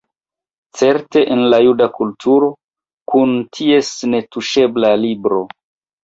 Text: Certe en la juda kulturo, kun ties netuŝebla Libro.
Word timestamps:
Certe 0.79 1.21
en 1.33 1.41
la 1.53 1.57
juda 1.65 1.87
kulturo, 1.97 2.49
kun 3.13 3.35
ties 3.57 3.91
netuŝebla 4.15 4.91
Libro. 5.03 5.43